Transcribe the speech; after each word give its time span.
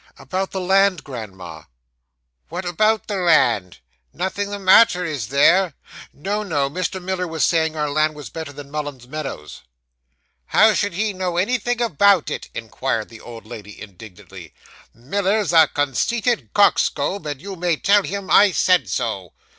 'About 0.17 0.49
the 0.49 0.59
land, 0.59 1.03
grandma.' 1.03 1.61
'What 2.49 2.65
about 2.65 3.05
the 3.05 3.17
land? 3.17 3.77
Nothing 4.11 4.49
the 4.49 4.57
matter, 4.57 5.05
is 5.05 5.27
there?' 5.27 5.75
'No, 6.11 6.41
no. 6.41 6.71
Mr. 6.71 6.99
Miller 6.99 7.27
was 7.27 7.45
saying 7.45 7.75
our 7.75 7.87
land 7.87 8.15
was 8.15 8.31
better 8.31 8.51
than 8.51 8.71
Mullins's 8.71 9.07
Meadows.' 9.07 9.61
'How 10.47 10.73
should 10.73 10.93
he 10.93 11.13
know 11.13 11.37
anything 11.37 11.79
about 11.83 12.31
it?' 12.31 12.49
inquired 12.55 13.09
the 13.09 13.21
old 13.21 13.45
lady 13.45 13.79
indignantly. 13.79 14.55
'Miller's 14.91 15.53
a 15.53 15.67
conceited 15.67 16.49
coxcomb, 16.55 17.27
and 17.27 17.39
you 17.39 17.55
may 17.55 17.75
tell 17.77 18.01
him 18.01 18.31
I 18.31 18.53
said 18.53 18.89
so. 18.89 19.33